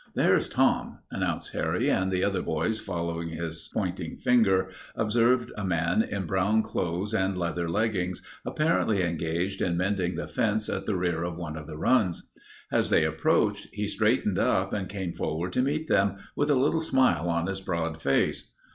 "There's 0.15 0.49
Tom," 0.49 0.97
announced 1.11 1.53
Harry, 1.53 1.87
and 1.91 2.11
the 2.11 2.23
other 2.23 2.41
boys, 2.41 2.79
following 2.79 3.29
his 3.29 3.69
pointing 3.71 4.17
finger, 4.17 4.71
observed 4.95 5.51
a 5.55 5.63
man 5.63 6.01
in 6.01 6.25
brown 6.25 6.63
clothes 6.63 7.13
and 7.13 7.37
leather 7.37 7.69
leggings 7.69 8.19
apparently 8.43 9.03
engaged 9.03 9.61
in 9.61 9.77
mending 9.77 10.15
the 10.15 10.27
fence 10.27 10.69
at 10.69 10.87
the 10.87 10.95
rear 10.97 11.21
of 11.21 11.37
one 11.37 11.55
of 11.55 11.67
the 11.67 11.77
runs. 11.77 12.31
As 12.71 12.89
they 12.89 13.05
approached 13.05 13.67
he 13.73 13.85
straightened 13.85 14.39
up 14.39 14.73
and 14.73 14.89
came 14.89 15.13
forward 15.13 15.51
to 15.53 15.61
meet 15.61 15.85
them, 15.87 16.15
with 16.35 16.49
a 16.49 16.55
little 16.55 16.79
smile 16.81 17.29
on 17.29 17.45
his 17.45 17.61
broad 17.61 18.01
face. 18.01 18.49